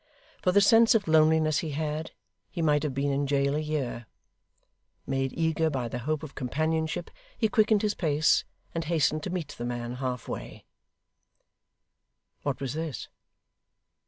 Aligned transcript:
For 0.41 0.51
the 0.51 0.61
sense 0.61 0.95
of 0.95 1.07
loneliness 1.07 1.59
he 1.59 1.73
had, 1.77 2.09
he 2.49 2.63
might 2.63 2.81
have 2.81 2.95
been 2.95 3.11
in 3.11 3.27
jail 3.27 3.55
a 3.55 3.59
year. 3.59 4.07
Made 5.05 5.31
eager 5.37 5.69
by 5.69 5.87
the 5.89 5.99
hope 5.99 6.23
of 6.23 6.33
companionship, 6.33 7.11
he 7.37 7.47
quickened 7.47 7.83
his 7.83 7.93
pace, 7.93 8.43
and 8.73 8.85
hastened 8.85 9.21
to 9.21 9.29
meet 9.29 9.49
the 9.49 9.63
man 9.63 9.97
half 9.97 10.27
way 10.27 10.65
What 12.41 12.59
was 12.59 12.73
this! 12.73 13.09